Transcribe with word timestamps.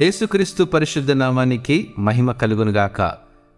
యేసుక్రీస్తు 0.00 0.64
పరిశుద్ధ 0.64 1.12
నామానికి 1.12 1.94
మహిమ 1.98 2.32
కలుగునుగాక 2.32 3.02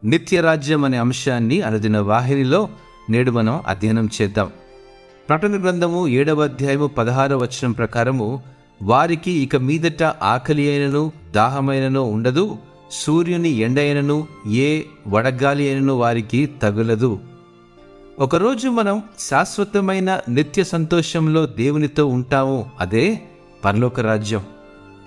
నిత్య 0.04 0.40
రాజ్యం 0.40 0.84
అనే 0.84 0.96
అంశాన్ని 0.96 1.62
అనుదిన 1.62 1.98
వాహినిలో 1.98 2.68
నేడు 3.10 3.30
మనం 3.30 3.62
అధ్యయనం 3.66 4.08
చేద్దాం. 4.22 4.50
ప్రకటన 5.28 5.62
గ్రంథము 5.62 6.08
ఏడవ 6.08 6.42
అధ్యాయము 6.42 6.86
పదహారవ 6.86 7.38
వచనం 7.38 7.72
ప్రకారము 7.72 8.42
వారికి 8.82 9.30
ఇక 9.30 9.56
మీదట 9.56 10.02
ఆకలి 10.02 10.70
అయినను 10.70 11.12
దాహమైనను 11.30 12.02
ఉండదు 12.02 12.56
సూర్యుని 12.90 13.48
ఎండ 13.48 13.78
అయినను 13.78 14.26
ఏ 14.46 14.82
వడగాలి 15.08 15.68
అయినను 15.68 15.94
వారికి 15.94 16.50
తగులదు. 16.62 17.18
ఒకరోజు 18.18 18.68
మనం 18.68 19.02
శాశ్వతమైన 19.18 20.20
నిత్య 20.28 20.64
సంతోషంలో 20.64 21.46
దేవునితో 21.46 22.06
ఉంటాము 22.06 22.70
అదే 22.80 23.20
పరలోక 23.64 24.00
రాజ్యం. 24.00 24.42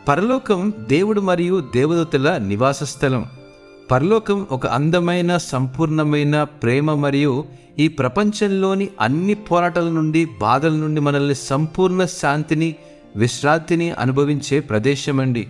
పరలోకం 0.08 0.74
దేవుడు 0.80 1.22
మరియు 1.22 1.64
దేవదూతల 1.76 2.38
నివాస 2.38 2.84
స్థలం. 2.84 3.26
పరలోకం 3.92 4.48
ఒక 4.52 4.68
అందమైన 4.68 5.38
సంపూర్ణమైన 5.38 6.44
ప్రేమ 6.44 6.94
మరియు 6.94 7.46
ఈ 7.80 7.88
ప్రపంచంలోని 7.88 8.90
అన్ని 9.02 9.34
పోరాటాల 9.34 9.84
నుండి 9.84 10.28
బాధల 10.42 10.70
నుండి 10.70 11.02
మనల్ని 11.02 11.36
సంపూర్ణ 11.36 12.06
శాంతిని 12.06 12.76
విశ్రాంతిని 13.16 13.92
అనుభవించే 13.92 14.60
ప్రదేశం 14.60 15.20
అండి 15.20 15.48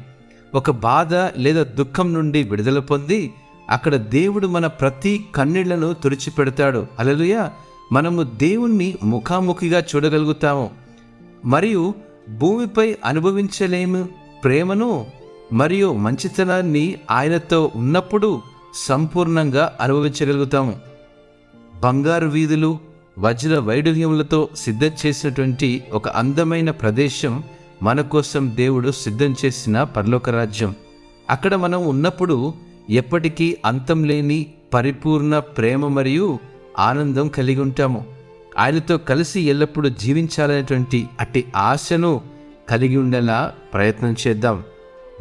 ఒక 0.55 0.71
బాధ 0.71 1.15
లేదా 1.15 1.63
దుఃఖం 1.63 2.13
నుండి 2.13 2.43
విడుదల 2.43 2.79
పొంది 2.79 3.33
అక్కడ 3.69 3.95
దేవుడు 3.95 4.47
మన 4.47 4.67
ప్రతి 4.67 5.25
కన్నీళ్ళను 5.35 5.93
తుడిచిపెడతాడు. 5.93 6.87
అలలుయ 6.99 7.49
మనము 7.91 8.23
దేవుణ్ణి 8.23 8.95
ముఖాముఖిగా 9.03 9.83
చూడగలుగుతాము. 9.95 10.69
మరియు 11.45 11.93
భూమిపై 12.39 12.95
అనుభవించలేము. 13.05 14.20
ప్రేమను 14.43 15.05
మరియు 15.53 15.93
మంచితనాన్ని 15.93 16.97
ఆయనతో 17.11 17.71
ఉన్నప్పుడు 17.75 18.41
సంపూర్ణంగా 18.73 19.77
అనుభవించగలుగుతాము. 19.81 20.79
బంగారు 21.83 22.27
వీధులు 22.27 22.79
వజ్ర 23.19 23.59
వైడూర్యములతో 23.59 24.49
సిద్ధం 24.55 24.91
చేసినటువంటి 25.05 25.83
ఒక 25.93 26.07
అందమైన 26.07 26.71
ప్రదేశం 26.71 27.43
మన 27.83 28.01
కోసం 28.01 28.51
దేవుడు 28.55 28.91
సిద్ధం 28.91 29.35
చేసిన 29.45 29.83
పరలోక 29.83 30.29
రాజ్యం. 30.29 30.75
అక్కడ 31.29 31.55
మనం 31.55 31.87
ఉన్నప్పుడు 31.87 32.53
ఎప్పటికీ 32.89 33.57
అంతం 33.65 34.03
లేని 34.03 34.45
పరిపూర్ణ 34.73 35.39
ప్రేమ 35.39 35.87
మరియు 35.87 36.39
ఆనందం 36.79 37.27
కలిగి 37.27 37.61
ఉంటాము. 37.61 38.05
ఆయనతో 38.59 38.97
కలిసి 38.97 39.41
ఎల్లప్పుడూ 39.41 39.89
జీవించాలనేటువంటి 39.89 41.07
అట్టి 41.19 41.45
ఆశను 41.55 42.30
కలిగి 42.71 42.97
ఉండేలా 42.97 43.53
ప్రయత్నం 43.73 44.15
చేద్దాం. 44.27 44.63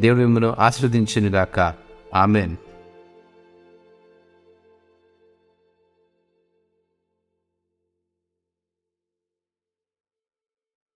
దేవుడు 0.01 0.21
మిమ్మల్ని 0.21 0.51
ఆశీర్వదించునుగాక. 0.59 1.75
ఆమెన్. 2.15 2.57